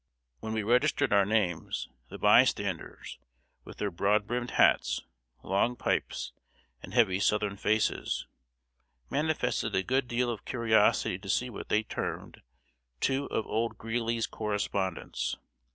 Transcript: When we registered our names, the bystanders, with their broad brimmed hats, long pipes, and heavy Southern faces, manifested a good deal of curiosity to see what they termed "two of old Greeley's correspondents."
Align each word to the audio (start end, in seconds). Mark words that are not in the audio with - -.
When 0.39 0.53
we 0.53 0.63
registered 0.63 1.13
our 1.13 1.27
names, 1.27 1.87
the 2.09 2.17
bystanders, 2.17 3.19
with 3.63 3.77
their 3.77 3.91
broad 3.91 4.25
brimmed 4.25 4.49
hats, 4.49 5.01
long 5.43 5.75
pipes, 5.75 6.33
and 6.81 6.91
heavy 6.95 7.19
Southern 7.19 7.55
faces, 7.55 8.25
manifested 9.11 9.75
a 9.75 9.83
good 9.83 10.07
deal 10.07 10.31
of 10.31 10.43
curiosity 10.43 11.19
to 11.19 11.29
see 11.29 11.51
what 11.51 11.69
they 11.69 11.83
termed 11.83 12.41
"two 12.99 13.27
of 13.27 13.45
old 13.45 13.77
Greeley's 13.77 14.25
correspondents." 14.25 15.35